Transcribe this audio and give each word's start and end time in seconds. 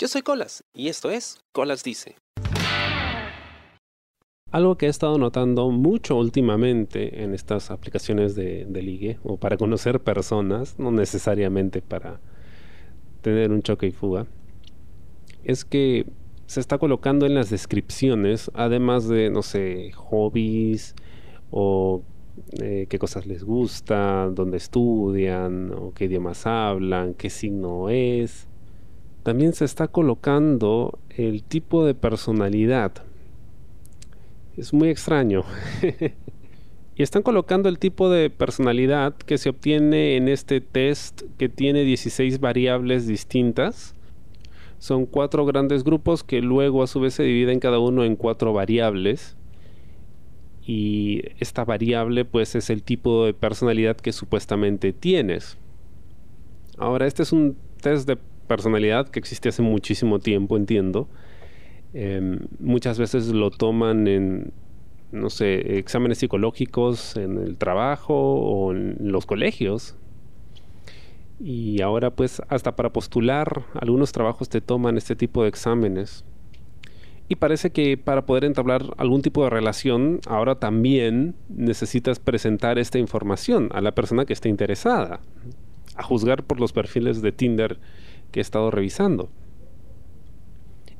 Yo 0.00 0.06
soy 0.06 0.22
Colas 0.22 0.62
y 0.72 0.86
esto 0.86 1.10
es 1.10 1.40
Colas 1.50 1.82
Dice. 1.82 2.14
Algo 4.52 4.78
que 4.78 4.86
he 4.86 4.88
estado 4.88 5.18
notando 5.18 5.70
mucho 5.70 6.14
últimamente 6.14 7.24
en 7.24 7.34
estas 7.34 7.72
aplicaciones 7.72 8.36
de, 8.36 8.64
ligue 8.80 9.18
o 9.24 9.38
para 9.38 9.56
conocer 9.56 9.98
personas, 9.98 10.78
no 10.78 10.92
necesariamente 10.92 11.82
para 11.82 12.20
tener 13.22 13.50
un 13.50 13.60
choque 13.62 13.88
y 13.88 13.90
fuga, 13.90 14.28
es 15.42 15.64
que 15.64 16.06
se 16.46 16.60
está 16.60 16.78
colocando 16.78 17.26
en 17.26 17.34
las 17.34 17.50
descripciones, 17.50 18.52
además 18.54 19.08
de, 19.08 19.30
no 19.30 19.42
sé, 19.42 19.90
hobbies 19.96 20.94
o 21.50 22.04
eh, 22.62 22.86
qué 22.88 23.00
cosas 23.00 23.26
les 23.26 23.42
gusta, 23.42 24.30
dónde 24.32 24.58
estudian, 24.58 25.72
o 25.72 25.92
qué 25.92 26.04
idiomas 26.04 26.46
hablan, 26.46 27.14
qué 27.14 27.30
signo 27.30 27.88
es. 27.90 28.47
También 29.28 29.52
se 29.52 29.66
está 29.66 29.88
colocando 29.88 30.98
el 31.10 31.42
tipo 31.42 31.84
de 31.84 31.92
personalidad. 31.92 32.92
Es 34.56 34.72
muy 34.72 34.88
extraño. 34.88 35.44
y 36.96 37.02
están 37.02 37.22
colocando 37.22 37.68
el 37.68 37.78
tipo 37.78 38.08
de 38.08 38.30
personalidad 38.30 39.14
que 39.14 39.36
se 39.36 39.50
obtiene 39.50 40.16
en 40.16 40.28
este 40.28 40.62
test 40.62 41.24
que 41.36 41.50
tiene 41.50 41.84
16 41.84 42.40
variables 42.40 43.06
distintas 43.06 43.94
son 44.78 45.04
cuatro 45.04 45.44
grandes 45.44 45.84
grupos 45.84 46.24
que 46.24 46.40
luego 46.40 46.82
a 46.82 46.86
su 46.86 46.98
vez 46.98 47.12
se 47.12 47.24
dividen 47.24 47.60
cada 47.60 47.80
uno 47.80 48.04
en 48.04 48.16
cuatro 48.16 48.54
variables. 48.54 49.36
Y 50.66 51.20
esta 51.38 51.66
variable 51.66 52.24
pues 52.24 52.54
es 52.54 52.70
el 52.70 52.82
tipo 52.82 53.26
de 53.26 53.34
personalidad 53.34 53.98
que 53.98 54.12
supuestamente 54.12 54.94
tienes. 54.94 55.58
Ahora, 56.78 57.06
este 57.06 57.24
es 57.24 57.32
un 57.32 57.58
test 57.82 58.08
de 58.08 58.16
personalidad 58.48 59.08
que 59.08 59.20
existe 59.20 59.48
hace 59.50 59.62
muchísimo 59.62 60.18
tiempo, 60.18 60.56
entiendo. 60.56 61.08
Em, 61.94 62.40
muchas 62.58 62.98
veces 62.98 63.28
lo 63.28 63.50
toman 63.50 64.08
en, 64.08 64.52
no 65.12 65.30
sé, 65.30 65.78
exámenes 65.78 66.18
psicológicos 66.18 67.16
en 67.16 67.38
el 67.38 67.56
trabajo 67.56 68.14
o 68.14 68.72
en 68.72 68.96
los 69.00 69.26
colegios. 69.26 69.96
Y 71.40 71.80
ahora 71.82 72.10
pues 72.10 72.42
hasta 72.48 72.74
para 72.74 72.92
postular 72.92 73.64
algunos 73.74 74.12
trabajos 74.12 74.48
te 74.48 74.60
toman 74.60 74.96
este 74.98 75.14
tipo 75.14 75.42
de 75.42 75.48
exámenes. 75.48 76.24
Y 77.28 77.36
parece 77.36 77.70
que 77.70 77.98
para 77.98 78.24
poder 78.24 78.44
entablar 78.44 78.82
algún 78.96 79.20
tipo 79.20 79.44
de 79.44 79.50
relación, 79.50 80.20
ahora 80.26 80.58
también 80.58 81.34
necesitas 81.48 82.18
presentar 82.18 82.78
esta 82.78 82.98
información 82.98 83.68
a 83.72 83.82
la 83.82 83.92
persona 83.94 84.24
que 84.24 84.32
esté 84.32 84.48
interesada, 84.48 85.20
a 85.94 86.02
juzgar 86.02 86.42
por 86.44 86.58
los 86.58 86.72
perfiles 86.72 87.20
de 87.20 87.32
Tinder 87.32 87.78
que 88.30 88.40
he 88.40 88.42
estado 88.42 88.70
revisando. 88.70 89.30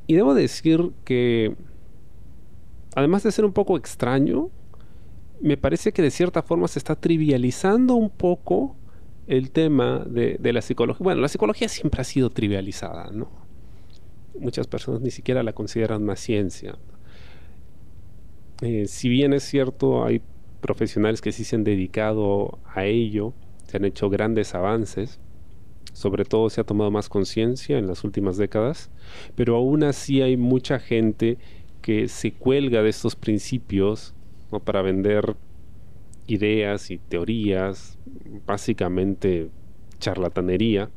Y 0.07 0.15
debo 0.15 0.35
decir 0.35 0.93
que, 1.05 1.55
además 2.95 3.23
de 3.23 3.33
ser 3.33 3.45
un 3.45 3.53
poco 3.53 3.77
extraño, 3.77 4.51
me 5.41 5.57
parece 5.57 5.93
que 5.93 6.03
de 6.03 6.11
cierta 6.11 6.43
forma 6.43 6.67
se 6.69 6.79
está 6.79 6.97
trivializando 6.97 7.95
un 7.95 8.11
poco 8.11 8.77
el 9.27 9.51
tema 9.51 10.05
de, 10.07 10.39
la 10.53 10.63
psicología. 10.63 11.05
Bueno, 11.05 11.21
la 11.21 11.29
psicología 11.29 11.69
siempre 11.69 12.01
ha 12.01 12.05
sido 12.05 12.31
trivializada, 12.31 13.11
¿no? 13.13 13.29
Muchas 14.41 14.67
personas 14.67 15.03
ni 15.03 15.11
siquiera 15.11 15.43
la 15.43 15.53
consideran 15.53 16.03
una 16.03 16.17
ciencia. 16.17 16.77
Eh, 18.63 18.87
si 18.87 19.09
bien 19.09 19.35
es 19.35 19.43
cierto, 19.43 20.05
hay 20.05 20.23
profesionales 20.61 21.21
que 21.21 21.33
sí 21.33 21.45
se 21.45 21.57
han 21.57 21.65
dedicado 21.65 22.59
a 22.75 22.85
ello, 22.85 23.35
se 23.67 23.77
han 23.77 23.85
hecho 23.85 24.09
grandes 24.09 24.55
avances, 24.55 25.21
sobre 25.93 26.25
todo 26.25 26.51
se 26.51 26.61
ha 26.61 26.65
tomado 26.65 26.91
más 26.91 27.09
conciencia 27.09 27.79
en 27.79 27.87
las 27.87 28.05
últimas 28.05 28.37
décadas, 28.37 28.91
pero 29.35 29.57
aún 29.57 29.83
así 29.83 30.23
hay 30.23 30.37
mucha 30.37 30.79
gente 30.79 31.39
que 31.83 32.09
se 32.09 32.33
cuelga 32.33 32.83
de 32.83 32.91
estos 32.91 33.17
principios 33.17 34.15
para 34.65 34.83
vender 34.83 35.37
ideas 36.27 36.91
y 36.91 36.99
teorías, 36.99 37.99
básicamente 38.47 39.51
charlatanería, 39.99 40.91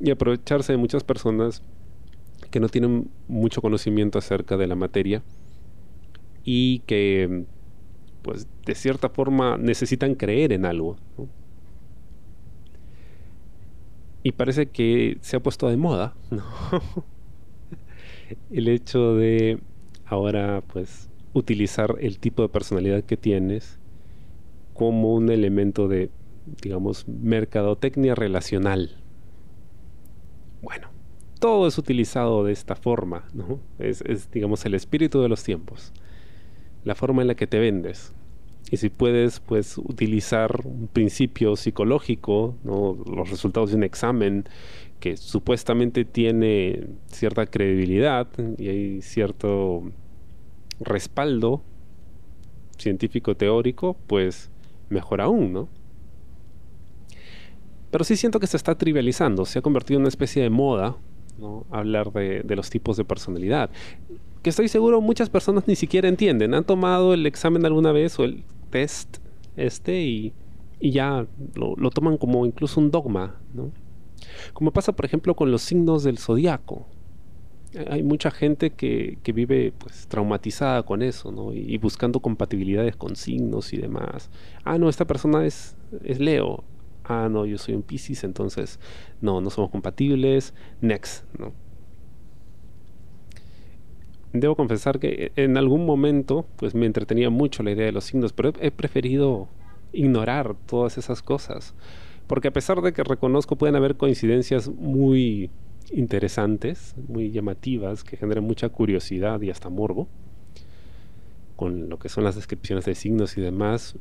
y 0.00 0.10
aprovecharse 0.10 0.72
de 0.72 0.78
muchas 0.78 1.04
personas 1.04 1.62
que 2.50 2.60
no 2.60 2.68
tienen 2.68 3.08
mucho 3.28 3.62
conocimiento 3.62 4.18
acerca 4.18 4.56
de 4.56 4.66
la 4.66 4.74
materia 4.74 5.22
y 6.44 6.80
que 6.80 7.44
pues 8.22 8.46
de 8.66 8.74
cierta 8.74 9.08
forma 9.08 9.56
necesitan 9.58 10.14
creer 10.14 10.52
en 10.52 10.64
algo. 10.64 10.96
Y 14.22 14.32
parece 14.32 14.66
que 14.66 15.18
se 15.20 15.36
ha 15.36 15.40
puesto 15.40 15.68
de 15.68 15.76
moda 15.76 16.14
el 18.50 18.68
hecho 18.68 19.16
de 19.16 19.58
ahora 20.04 20.62
pues 20.72 21.08
utilizar 21.32 21.96
el 22.00 22.18
tipo 22.18 22.42
de 22.42 22.48
personalidad 22.48 23.04
que 23.04 23.16
tienes 23.16 23.78
como 24.74 25.14
un 25.14 25.30
elemento 25.30 25.88
de, 25.88 26.10
digamos, 26.62 27.06
mercadotecnia 27.08 28.14
relacional. 28.14 28.96
Bueno, 30.62 30.88
todo 31.38 31.66
es 31.66 31.78
utilizado 31.78 32.44
de 32.44 32.52
esta 32.52 32.76
forma, 32.76 33.24
¿no? 33.32 33.60
Es, 33.78 34.30
digamos, 34.30 34.64
el 34.64 34.74
espíritu 34.74 35.20
de 35.20 35.28
los 35.28 35.42
tiempos, 35.42 35.92
la 36.84 36.94
forma 36.94 37.22
en 37.22 37.28
la 37.28 37.34
que 37.34 37.46
te 37.46 37.58
vendes. 37.58 38.14
Y 38.72 38.78
si 38.78 38.88
puedes, 38.88 39.38
pues, 39.38 39.76
utilizar 39.76 40.62
un 40.64 40.88
principio 40.88 41.56
psicológico, 41.56 42.56
los 42.64 43.28
resultados 43.28 43.70
de 43.70 43.76
un 43.76 43.84
examen 43.84 44.44
que 44.98 45.18
supuestamente 45.18 46.06
tiene 46.06 46.86
cierta 47.06 47.44
credibilidad 47.44 48.28
y 48.56 48.68
hay 48.68 49.02
cierto 49.02 49.82
respaldo 50.80 51.62
científico 52.78 53.36
teórico, 53.36 53.96
pues 54.06 54.50
mejor 54.88 55.20
aún, 55.20 55.52
¿no? 55.52 55.68
Pero 57.90 58.04
sí 58.04 58.16
siento 58.16 58.40
que 58.40 58.46
se 58.46 58.56
está 58.56 58.74
trivializando, 58.74 59.44
se 59.44 59.58
ha 59.58 59.62
convertido 59.62 59.98
en 59.98 60.02
una 60.02 60.08
especie 60.08 60.42
de 60.42 60.48
moda. 60.48 60.96
Hablar 61.70 62.10
de, 62.12 62.56
los 62.56 62.70
tipos 62.70 62.96
de 62.96 63.04
personalidad. 63.04 63.70
Que 64.42 64.50
estoy 64.50 64.68
seguro 64.68 65.00
muchas 65.00 65.30
personas 65.30 65.66
ni 65.66 65.76
siquiera 65.76 66.08
entienden. 66.08 66.54
Han 66.54 66.64
tomado 66.64 67.14
el 67.14 67.26
examen 67.26 67.64
alguna 67.64 67.92
vez 67.92 68.18
o 68.18 68.24
el 68.24 68.44
test 68.70 69.18
este 69.56 70.02
y, 70.02 70.32
ya 70.80 71.26
lo, 71.54 71.76
lo, 71.76 71.90
toman 71.90 72.16
como 72.16 72.44
incluso 72.44 72.80
un 72.80 72.90
dogma, 72.90 73.36
¿no? 73.54 73.70
Como 74.52 74.72
pasa, 74.72 74.92
por 74.92 75.04
ejemplo, 75.04 75.36
con 75.36 75.50
los 75.50 75.62
signos 75.62 76.02
del 76.02 76.18
zodiaco 76.18 76.86
hay 77.90 78.02
mucha 78.02 78.30
gente 78.30 78.70
que, 78.70 79.18
vive 79.34 79.72
pues 79.78 80.06
traumatizada 80.06 80.82
con 80.82 81.02
eso, 81.02 81.32
¿no? 81.32 81.52
Y, 81.52 81.78
buscando 81.78 82.20
compatibilidades 82.20 82.96
con 82.96 83.16
signos 83.16 83.72
y 83.72 83.78
demás. 83.78 84.30
Ah, 84.64 84.78
no, 84.78 84.88
esta 84.88 85.06
persona 85.06 85.46
es, 85.46 85.76
es 86.04 86.20
Leo. 86.20 86.64
Ah, 87.04 87.28
no, 87.30 87.46
yo 87.46 87.58
soy 87.58 87.74
un 87.74 87.82
Pisces, 87.82 88.24
entonces 88.24 88.78
no, 89.20 89.40
no 89.40 89.50
somos 89.50 89.70
compatibles. 89.70 90.54
Next, 90.80 91.24
¿no? 91.38 91.52
Debo 94.32 94.56
confesar 94.56 94.98
que 94.98 95.32
en 95.36 95.56
algún 95.56 95.84
momento 95.84 96.46
pues 96.56 96.74
me 96.74 96.86
entretenía 96.86 97.30
mucho 97.30 97.62
la 97.62 97.72
idea 97.72 97.86
de 97.86 97.92
los 97.92 98.04
signos, 98.04 98.32
pero 98.32 98.52
he 98.60 98.70
preferido 98.70 99.48
ignorar 99.92 100.56
todas 100.66 100.96
esas 100.98 101.22
cosas. 101.22 101.74
Porque 102.26 102.48
a 102.48 102.52
pesar 102.52 102.80
de 102.80 102.92
que 102.92 103.04
reconozco 103.04 103.56
pueden 103.56 103.76
haber 103.76 103.96
coincidencias 103.96 104.68
muy 104.68 105.50
interesantes, 105.92 106.94
muy 107.08 107.30
llamativas, 107.30 108.04
que 108.04 108.16
generan 108.16 108.44
mucha 108.44 108.68
curiosidad 108.70 109.40
y 109.42 109.50
hasta 109.50 109.68
morbo, 109.68 110.08
con 111.56 111.88
lo 111.88 111.98
que 111.98 112.08
son 112.08 112.24
las 112.24 112.34
descripciones 112.34 112.86
de 112.86 112.94
signos 112.94 113.36
y 113.36 113.40
demás, 113.40 113.96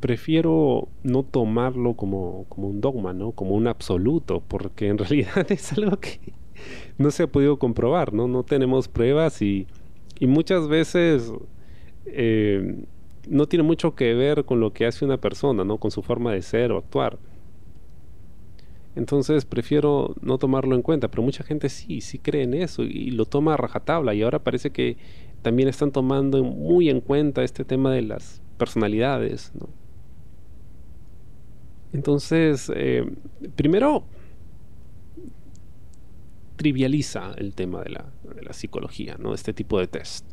prefiero 0.00 0.88
no 1.02 1.22
tomarlo 1.22 1.94
como, 1.94 2.46
como 2.48 2.68
un 2.68 2.80
dogma, 2.80 3.12
¿no? 3.12 3.32
como 3.32 3.54
un 3.54 3.66
absoluto, 3.66 4.42
porque 4.46 4.88
en 4.88 4.98
realidad 4.98 5.50
es 5.50 5.72
algo 5.72 5.98
que 5.98 6.20
no 6.98 7.10
se 7.10 7.24
ha 7.24 7.26
podido 7.26 7.58
comprobar, 7.58 8.12
¿no? 8.12 8.28
No 8.28 8.42
tenemos 8.42 8.88
pruebas 8.88 9.42
y, 9.42 9.66
y 10.18 10.26
muchas 10.26 10.68
veces 10.68 11.32
eh, 12.06 12.84
no 13.28 13.46
tiene 13.46 13.62
mucho 13.62 13.94
que 13.94 14.14
ver 14.14 14.44
con 14.44 14.60
lo 14.60 14.72
que 14.72 14.86
hace 14.86 15.04
una 15.04 15.18
persona, 15.18 15.64
¿no? 15.64 15.78
Con 15.78 15.90
su 15.90 16.02
forma 16.02 16.32
de 16.32 16.42
ser 16.42 16.72
o 16.72 16.78
actuar. 16.78 17.18
Entonces 18.96 19.44
prefiero 19.44 20.14
no 20.20 20.38
tomarlo 20.38 20.74
en 20.74 20.82
cuenta, 20.82 21.08
pero 21.08 21.22
mucha 21.22 21.44
gente 21.44 21.68
sí, 21.68 22.00
sí 22.00 22.18
cree 22.18 22.42
en 22.42 22.54
eso 22.54 22.82
y 22.82 23.10
lo 23.12 23.26
toma 23.26 23.54
a 23.54 23.56
rajatabla 23.56 24.12
y 24.14 24.22
ahora 24.22 24.40
parece 24.40 24.70
que 24.70 24.96
también 25.42 25.68
están 25.68 25.92
tomando 25.92 26.42
muy 26.42 26.90
en 26.90 27.00
cuenta 27.00 27.44
este 27.44 27.64
tema 27.64 27.92
de 27.92 28.02
las 28.02 28.42
personalidades. 28.56 29.52
Entonces, 31.92 32.70
eh, 32.74 33.04
primero, 33.54 34.04
trivializa 36.58 37.32
el 37.38 37.54
tema 37.54 37.82
de 37.82 37.90
la, 37.90 38.52
psicología, 38.52 39.16
¿no? 39.18 39.32
este 39.32 39.54
tipo 39.54 39.80
de 39.80 39.86
test. 39.86 40.26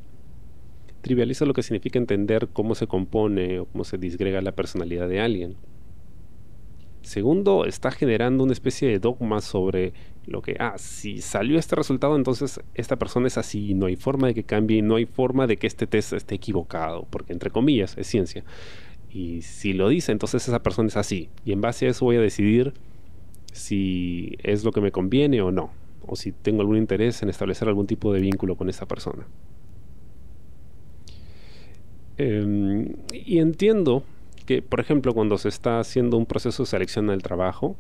Trivializa 1.01 1.45
lo 1.45 1.53
que 1.53 1.63
significa 1.63 1.99
entender 1.99 2.49
cómo 2.51 2.75
se 2.75 2.87
compone 2.87 3.59
o 3.59 3.65
cómo 3.65 3.85
se 3.85 3.97
disgrega 3.97 4.41
la 4.41 4.51
personalidad 4.53 5.07
de 5.07 5.21
alguien 5.21 5.55
Segundo, 7.05 7.65
está 7.65 7.91
generando 7.91 8.43
una 8.43 8.53
especie 8.53 8.87
de 8.87 8.97
dogma 8.97 9.39
sobre 9.39 9.93
lo 10.25 10.41
que, 10.41 10.57
ah, 10.59 10.73
si 10.77 11.21
salió 11.21 11.59
este 11.59 11.75
resultado, 11.75 12.15
entonces 12.15 12.59
esta 12.73 12.95
persona 12.95 13.27
es 13.27 13.37
así, 13.37 13.75
no 13.75 13.85
hay 13.85 13.95
forma 13.95 14.25
de 14.25 14.33
que 14.33 14.43
cambie, 14.43 14.81
no 14.81 14.95
hay 14.95 15.05
forma 15.05 15.45
de 15.45 15.57
que 15.57 15.67
este 15.67 15.85
test 15.85 16.13
esté 16.13 16.33
equivocado, 16.33 17.05
porque 17.11 17.31
entre 17.31 17.51
comillas 17.51 17.95
es 17.99 18.07
ciencia. 18.07 18.43
Y 19.11 19.43
si 19.43 19.73
lo 19.73 19.89
dice, 19.89 20.13
entonces 20.13 20.47
esa 20.47 20.63
persona 20.63 20.87
es 20.87 20.97
así. 20.97 21.29
Y 21.45 21.51
en 21.51 21.61
base 21.61 21.85
a 21.85 21.91
eso 21.91 22.05
voy 22.05 22.15
a 22.15 22.21
decidir 22.21 22.73
si 23.53 24.35
es 24.41 24.63
lo 24.63 24.71
que 24.71 24.81
me 24.81 24.91
conviene 24.91 25.43
o 25.43 25.51
no, 25.51 25.69
o 26.07 26.15
si 26.15 26.31
tengo 26.31 26.61
algún 26.61 26.77
interés 26.77 27.21
en 27.23 27.29
establecer 27.29 27.67
algún 27.67 27.87
tipo 27.87 28.13
de 28.13 28.21
vínculo 28.21 28.55
con 28.55 28.69
esa 28.69 28.85
persona. 28.85 29.25
Em, 32.17 32.93
y 33.11 33.39
entiendo 33.39 34.03
que, 34.45 34.61
por 34.61 34.79
ejemplo, 34.79 35.13
cuando 35.13 35.37
se 35.37 35.49
está 35.49 35.79
haciendo 35.79 36.17
un 36.17 36.25
proceso 36.25 36.63
de 36.63 36.67
selección 36.67 37.07
del 37.07 37.21
trabajo, 37.21 37.75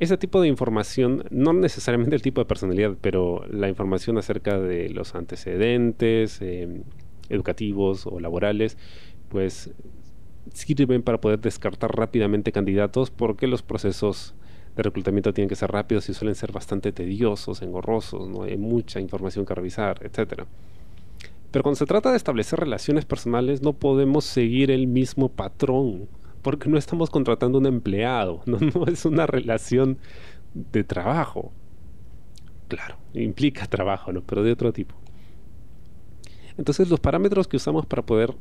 ese 0.00 0.16
tipo 0.16 0.40
de 0.40 0.48
información, 0.48 1.24
no 1.30 1.52
necesariamente 1.52 2.16
el 2.16 2.22
tipo 2.22 2.40
de 2.40 2.46
personalidad, 2.46 2.96
pero 3.00 3.44
la 3.50 3.68
información 3.68 4.18
acerca 4.18 4.58
de 4.58 4.90
los 4.90 5.14
antecedentes 5.14 6.40
em, 6.40 6.82
educativos 7.28 8.06
o 8.06 8.20
laborales, 8.20 8.76
pues 9.28 9.72
sirven 10.52 11.02
para 11.02 11.20
poder 11.20 11.40
descartar 11.40 11.96
rápidamente 11.96 12.52
candidatos 12.52 13.10
porque 13.10 13.46
los 13.46 13.62
procesos 13.62 14.34
de 14.76 14.82
reclutamiento 14.82 15.32
tienen 15.32 15.48
que 15.48 15.56
ser 15.56 15.70
rápidos 15.70 16.08
y 16.08 16.14
suelen 16.14 16.34
ser 16.34 16.52
bastante 16.52 16.92
tediosos, 16.92 17.62
engorrosos, 17.62 18.28
no 18.28 18.42
hay 18.42 18.56
mucha 18.56 19.00
información 19.00 19.46
que 19.46 19.54
revisar, 19.54 20.00
etcétera. 20.02 20.46
Pero 21.50 21.62
cuando 21.62 21.76
se 21.76 21.86
trata 21.86 22.10
de 22.10 22.16
establecer 22.16 22.58
relaciones 22.58 23.04
personales 23.04 23.62
no 23.62 23.72
podemos 23.72 24.24
seguir 24.24 24.70
el 24.72 24.88
mismo 24.88 25.28
patrón, 25.28 26.08
porque 26.42 26.68
no 26.68 26.76
estamos 26.76 27.10
contratando 27.10 27.58
un 27.58 27.66
empleado, 27.66 28.42
no, 28.46 28.58
es 28.86 29.04
una 29.04 29.26
relación 29.26 29.98
de 30.54 30.84
trabajo. 30.84 31.52
Claro, 32.68 32.96
implica 33.12 33.66
trabajo, 33.66 34.12
¿no? 34.12 34.22
pero 34.22 34.42
de 34.42 34.52
otro 34.52 34.72
tipo. 34.72 34.94
Entonces 36.56 36.88
los 36.88 37.00
parámetros 37.00 37.46
que 37.46 37.56
usamos 37.56 37.86
para 37.86 38.02
poder 38.02 38.34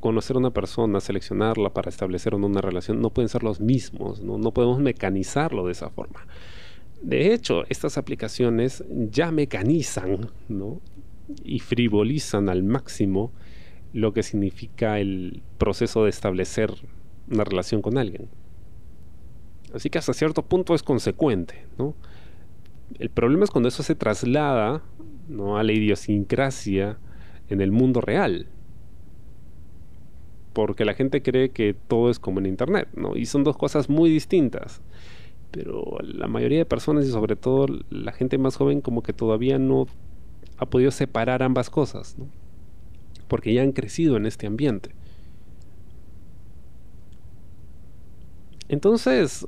conocer 0.00 0.36
a 0.36 0.38
una 0.38 0.50
persona, 0.50 1.00
seleccionarla 1.00 1.70
para 1.70 1.90
establecer 1.90 2.34
una 2.34 2.60
relación, 2.60 3.00
no 3.00 3.10
pueden 3.10 3.28
ser 3.28 3.42
los 3.42 3.60
mismos, 3.60 4.20
no, 4.22 4.38
podemos 4.52 4.80
mecanizarlo 4.80 5.66
de 5.66 5.72
esa 5.72 5.90
forma. 5.90 6.26
De 7.02 7.32
hecho, 7.32 7.64
estas 7.68 7.96
aplicaciones 7.98 8.84
ya 8.88 9.30
mecanizan 9.30 10.30
y 11.44 11.60
frivolizan 11.60 12.48
al 12.48 12.62
máximo 12.62 13.32
lo 13.92 14.12
que 14.12 14.22
significa 14.22 14.98
el 14.98 15.42
proceso 15.58 16.04
de 16.04 16.10
establecer 16.10 16.72
una 17.30 17.44
relación 17.44 17.82
con 17.82 17.98
alguien. 17.98 18.28
Así 19.74 19.88
que 19.88 19.98
hasta 19.98 20.12
cierto 20.12 20.42
punto 20.42 20.74
es 20.74 20.82
consecuente, 20.82 21.66
¿no? 21.78 21.94
El 22.98 23.08
problema 23.10 23.44
es 23.44 23.50
cuando 23.50 23.68
eso 23.68 23.82
se 23.82 23.94
traslada 23.94 24.82
¿no? 25.28 25.58
a 25.58 25.62
la 25.62 25.72
idiosincrasia 25.72 26.98
en 27.48 27.60
el 27.60 27.70
mundo 27.70 28.00
real. 28.00 28.48
Porque 30.52 30.84
la 30.84 30.94
gente 30.94 31.22
cree 31.22 31.50
que 31.50 31.74
todo 31.74 32.10
es 32.10 32.18
como 32.18 32.40
en 32.40 32.46
Internet, 32.46 32.88
¿no? 32.94 33.16
Y 33.16 33.26
son 33.26 33.44
dos 33.44 33.56
cosas 33.56 33.88
muy 33.88 34.10
distintas. 34.10 34.80
Pero 35.50 35.98
la 36.02 36.28
mayoría 36.28 36.58
de 36.58 36.64
personas 36.64 37.06
y 37.06 37.10
sobre 37.10 37.36
todo 37.36 37.66
la 37.90 38.12
gente 38.12 38.38
más 38.38 38.56
joven 38.56 38.80
como 38.80 39.02
que 39.02 39.12
todavía 39.12 39.58
no 39.58 39.86
ha 40.58 40.66
podido 40.66 40.90
separar 40.90 41.42
ambas 41.42 41.70
cosas, 41.70 42.16
porque 43.28 43.54
ya 43.54 43.62
han 43.62 43.72
crecido 43.72 44.16
en 44.16 44.26
este 44.26 44.46
ambiente. 44.46 44.90
Entonces, 48.68 49.46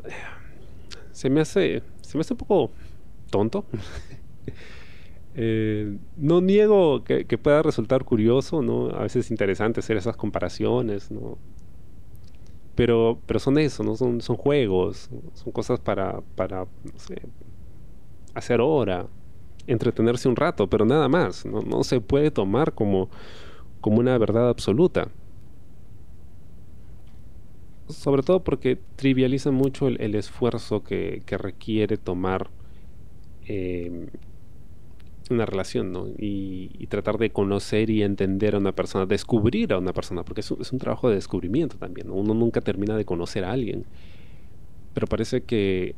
se 1.12 1.30
me 1.30 1.42
hace, 1.42 1.82
se 2.00 2.16
me 2.16 2.22
hace 2.22 2.34
un 2.34 2.38
poco 2.38 2.70
tonto. 3.30 3.64
Eh, 5.34 5.96
no 6.16 6.40
niego 6.40 7.04
que, 7.04 7.24
pueda 7.38 7.62
resultar 7.62 8.04
curioso, 8.04 8.62
¿no? 8.62 8.90
A 8.90 9.02
veces 9.02 9.26
es 9.26 9.30
interesante 9.30 9.80
hacer 9.80 9.96
esas 9.96 10.16
comparaciones, 10.16 11.10
¿no? 11.10 11.38
Pero, 12.74 13.18
pero 13.26 13.38
son 13.38 13.58
eso, 13.58 13.82
¿no? 13.82 13.96
Son, 13.96 14.20
son 14.20 14.36
juegos, 14.36 15.10
son 15.34 15.52
cosas 15.52 15.80
para, 15.80 16.20
para 16.36 16.64
no 16.64 16.98
sé, 16.98 17.22
hacer 18.34 18.60
hora, 18.60 19.06
entretenerse 19.66 20.28
un 20.28 20.36
rato, 20.36 20.68
pero 20.68 20.84
nada 20.84 21.08
más. 21.08 21.44
No, 21.46 21.84
se 21.84 22.00
puede 22.00 22.30
tomar 22.30 22.72
como, 22.72 23.08
como 23.80 24.00
una 24.00 24.16
verdad 24.18 24.48
absoluta. 24.48 25.08
Sobre 27.88 28.22
todo 28.22 28.42
porque 28.42 28.78
trivializa 28.96 29.50
mucho 29.50 29.88
el, 29.88 30.14
esfuerzo 30.14 30.82
que, 30.82 31.22
requiere 31.26 31.96
tomar 31.96 32.48
em, 33.46 34.06
una 35.30 35.46
relación, 35.46 35.92
¿no? 35.92 36.06
Y, 36.18 36.86
tratar 36.88 37.16
de 37.16 37.30
conocer 37.30 37.88
y 37.88 38.02
entender 38.02 38.54
a 38.54 38.58
una 38.58 38.72
persona, 38.72 39.06
descubrir 39.06 39.72
a 39.72 39.78
una 39.78 39.94
persona, 39.94 40.24
porque 40.24 40.42
es 40.42 40.50
un, 40.50 40.78
trabajo 40.78 41.08
de 41.08 41.14
descubrimiento 41.14 41.76
también. 41.78 42.10
Uno 42.10 42.34
nunca 42.34 42.60
termina 42.60 42.96
de 42.96 43.04
conocer 43.06 43.44
a 43.44 43.52
alguien. 43.52 43.86
Pero 44.92 45.06
parece 45.06 45.42
que 45.42 45.94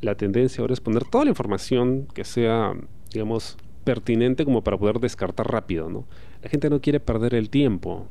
la 0.00 0.14
tendencia 0.14 0.60
ahora 0.60 0.74
es 0.74 0.80
poner 0.80 1.04
toda 1.04 1.24
la 1.24 1.30
información 1.30 2.06
que 2.14 2.24
sea 2.24 2.74
digamos, 3.12 3.56
pertinente 3.84 4.44
como 4.44 4.62
para 4.62 4.76
poder 4.76 5.00
descartar 5.00 5.50
rápido, 5.50 5.88
¿no? 5.88 6.04
La 6.42 6.48
gente 6.48 6.70
no 6.70 6.80
quiere 6.80 7.00
perder 7.00 7.34
el 7.34 7.50
tiempo, 7.50 8.06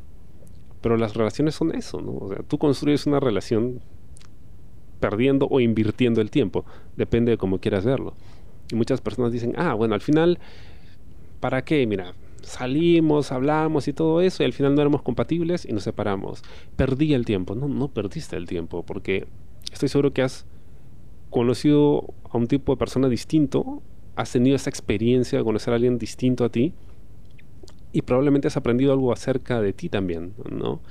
pero 0.82 0.98
las 0.98 1.16
relaciones 1.16 1.56
son 1.56 1.76
eso, 1.76 2.02
¿no? 2.02 2.14
O 2.14 2.28
sea, 2.30 2.44
tú 2.44 2.58
construyes 2.58 3.06
una 3.06 3.20
relación 3.20 3.82
perdiendo 5.00 5.48
o 5.50 5.60
invirtiendo 5.60 6.22
el 6.22 6.32
tiempo, 6.32 6.66
depende 6.96 7.32
de 7.32 7.38
cómo 7.38 7.60
quieras 7.60 7.86
verlo. 7.86 8.16
Y 8.72 8.76
muchas 8.76 9.02
personas 9.02 9.32
dicen, 9.32 9.54
ah, 9.58 9.74
bueno, 9.74 9.96
al 9.96 10.02
final, 10.02 10.40
¿para 11.40 11.64
qué? 11.64 11.86
Mira, 11.88 12.14
salimos, 12.42 13.32
hablamos 13.32 13.88
y 13.88 13.94
todo 13.94 14.22
eso, 14.22 14.44
y 14.44 14.46
al 14.46 14.54
final 14.54 14.76
no 14.76 14.82
éramos 14.82 15.02
compatibles 15.02 15.66
y 15.66 15.74
nos 15.74 15.84
separamos. 15.84 16.44
Perdí 16.76 17.14
el 17.14 17.26
tiempo. 17.26 17.56
No, 17.56 17.68
no 17.68 17.88
perdiste 17.88 18.36
el 18.36 18.48
tiempo, 18.48 18.84
porque 18.84 19.28
estoy 19.72 19.90
seguro 19.90 20.12
que 20.12 20.22
has 20.22 20.46
conocido 21.30 22.14
a 22.30 22.38
un 22.38 22.48
tipo 22.48 22.74
de 22.74 22.78
persona 22.78 23.10
distinto 23.10 23.82
has 24.18 24.32
tenido 24.32 24.56
esa 24.56 24.70
experiencia 24.70 25.38
de 25.38 25.46
conocer 25.46 25.72
a 25.72 25.76
alguien 25.76 26.00
distinto 26.00 26.44
a 26.44 26.50
ti 26.50 26.74
y 27.94 28.02
probablemente 28.02 28.48
has 28.48 28.58
aprendido 28.58 28.92
algo 28.92 29.14
acerca 29.14 29.62
de 29.62 29.74
ti 29.74 29.90
también, 29.90 30.34
¿no? 30.50 30.82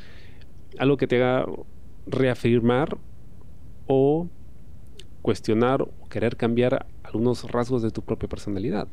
Algo 0.78 0.96
que 0.96 1.08
te 1.08 1.16
haga 1.16 1.44
reafirmar 2.06 2.96
o 3.88 4.28
cuestionar 5.22 5.82
o 5.82 6.08
querer 6.08 6.36
cambiar 6.36 6.86
algunos 7.06 7.50
rasgos 7.50 7.82
de 7.82 7.90
tu 7.90 8.02
propia 8.02 8.28
personalidad 8.28 8.88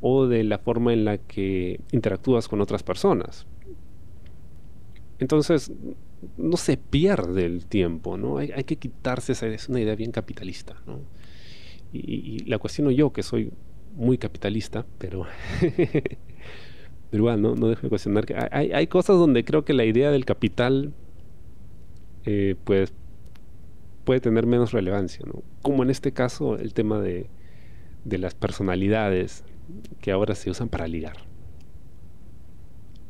o 0.00 0.26
de 0.26 0.44
la 0.44 0.58
forma 0.58 0.92
en 0.92 1.04
la 1.04 1.18
que 1.18 1.80
interactúas 1.90 2.48
con 2.48 2.60
otras 2.60 2.82
personas. 2.82 3.46
Entonces, 5.18 5.72
no 6.36 6.56
se 6.56 6.76
pierde 6.76 7.44
el 7.44 7.66
tiempo, 7.66 8.16
¿no? 8.16 8.38
Hay, 8.38 8.52
hay 8.52 8.64
que 8.64 8.76
quitarse 8.76 9.32
esa 9.32 9.46
es 9.48 9.68
una 9.68 9.80
idea 9.80 9.94
bien 9.96 10.12
capitalista, 10.12 10.76
¿no? 10.86 11.00
Y, 11.92 12.44
la 12.44 12.58
cuestiono 12.58 12.90
yo, 12.90 13.12
que 13.12 13.22
soy 13.22 13.50
muy 13.96 14.18
capitalista, 14.18 14.84
pero, 14.98 15.24
pero 15.60 16.18
igual, 17.12 17.40
¿no? 17.40 17.54
no 17.54 17.68
dejo 17.68 17.82
de 17.82 17.88
cuestionar 17.88 18.26
que 18.26 18.36
hay, 18.50 18.72
hay 18.72 18.86
cosas 18.86 19.16
donde 19.16 19.44
creo 19.44 19.64
que 19.64 19.72
la 19.72 19.84
idea 19.84 20.10
del 20.10 20.24
capital, 20.24 20.92
eh, 22.24 22.56
pues, 22.64 22.92
puede 24.08 24.20
tener 24.20 24.46
menos 24.46 24.72
relevancia. 24.72 25.22
Como 25.60 25.82
en 25.82 25.90
este 25.90 26.12
caso 26.12 26.56
el 26.56 26.72
tema 26.72 26.98
de, 26.98 27.26
de 28.06 28.16
las 28.16 28.34
personalidades 28.34 29.44
que 30.00 30.12
ahora 30.12 30.34
se 30.34 30.48
usan 30.48 30.70
para 30.70 30.88
ligar. 30.88 31.18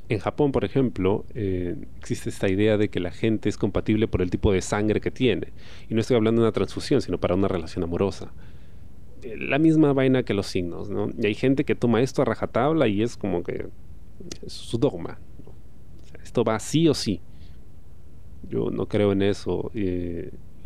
En 0.09 0.19
Japón, 0.19 0.51
por 0.51 0.65
ejemplo, 0.65 1.25
eh, 1.37 1.77
existe 1.99 2.31
esta 2.31 2.49
idea 2.49 2.77
de 2.77 2.89
que 2.89 2.99
la 2.99 3.13
gente 3.13 3.49
es 3.49 3.57
compatible 3.57 4.09
por 4.09 4.23
el 4.23 4.31
tipo 4.31 4.53
de 4.53 4.61
sangre 4.61 5.01
que 5.01 5.13
tiene. 5.13 5.53
Y 5.89 5.95
no 5.95 6.01
estoy 6.01 6.17
hablando 6.17 6.43
de 6.43 6.49
una 6.49 6.53
transfusión, 6.53 7.01
sino 7.01 7.19
para 7.19 7.37
una 7.37 7.47
relación 7.47 7.85
amorosa 7.85 8.33
la 9.23 9.61
misma 9.61 9.93
vaina 9.93 10.25
que 10.25 10.35
los 10.35 10.49
signos, 10.49 10.91
¿no? 10.91 11.11
Y 11.17 11.27
hay 11.27 11.35
gente 11.35 11.65
que 11.65 11.77
toma 11.77 12.03
esto 12.03 12.23
a 12.23 12.25
rajatabla 12.25 12.89
y 12.89 13.03
es 13.03 13.17
como 13.17 13.45
que 13.45 13.69
es 14.45 14.53
su 14.53 14.79
dogma. 14.79 15.21
esto 16.25 16.43
va 16.43 16.59
sí 16.59 16.89
o 16.89 16.95
sí. 16.95 17.21
Yo 18.49 18.71
no 18.71 18.87
creo 18.87 19.13
en 19.13 19.23
eso. 19.23 19.71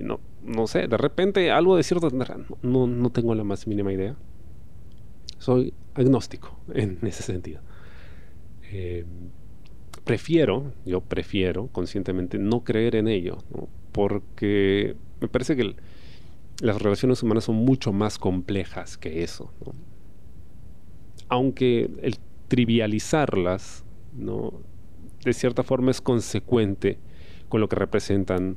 No, 0.03 0.21
no 0.43 0.67
sé, 0.67 0.89
de 0.89 0.97
repente 0.97 1.51
algo 1.51 1.77
de 1.77 1.83
cierto 1.83 2.11
no, 2.63 2.87
no 2.87 3.11
tengo 3.11 3.35
la 3.35 3.45
más 3.45 3.67
mínima 3.67 3.93
idea. 3.93 4.17
Soy 5.39 5.73
agnóstico 5.95 6.59
en 6.75 6.99
ese 7.03 7.23
sentido. 7.23 7.61
Eh, 8.71 9.05
prefiero, 10.05 10.73
yo 10.85 11.01
prefiero 11.01 11.69
conscientemente 11.69 12.39
no 12.39 12.65
creer 12.65 12.97
en 12.97 13.09
ello, 13.09 13.39
porque 13.93 14.97
me 15.21 15.29
parece 15.29 15.57
que 15.57 15.77
las 16.61 16.83
relaciones 16.83 17.23
humanas 17.23 17.45
son 17.45 17.57
mucho 17.57 17.93
más 17.93 18.19
complejas 18.19 18.99
que 18.99 19.23
eso. 19.23 19.53
Aunque 21.29 21.91
el 22.03 22.19
trivializarlas, 22.49 23.85
¿no? 24.15 24.53
de 25.25 25.33
cierta 25.33 25.63
forma 25.63 25.91
es 25.91 26.01
consecuente 26.01 26.99
con 27.49 27.61
lo 27.61 27.69
que 27.69 27.77
representan 27.77 28.57